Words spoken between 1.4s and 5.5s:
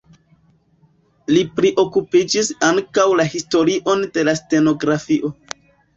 priokupiĝis ankaŭ la historion de la stenografio.